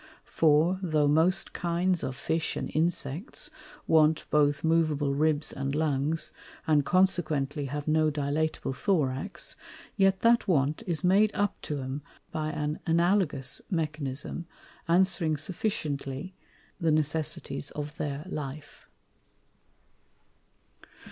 [0.25, 3.51] For, tho' most kinds of Fish and Insects,
[3.85, 6.31] want both moveable Ribs and Lungs,
[6.65, 9.55] and consequently have no dilatable Thorax,
[9.97, 12.01] yet that want is made up to 'em
[12.31, 14.47] by an Analogous Mechanism,
[14.87, 16.33] answering sufficiently
[16.79, 18.87] the Necessities of their Life.